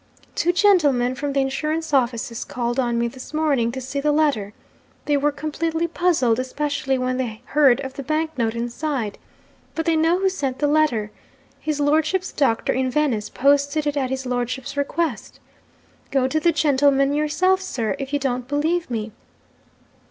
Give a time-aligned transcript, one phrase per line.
[0.33, 4.51] 'Two gentlemen from the insurance offices called on me this morning, to see the letter.
[5.05, 9.19] They were completely puzzled especially when they heard of the bank note inside.
[9.75, 11.11] But they know who sent the letter.
[11.59, 15.39] His lordship's doctor in Venice posted it at his lordship's request.
[16.09, 19.11] Go to the gentlemen yourself, sir, if you don't believe me.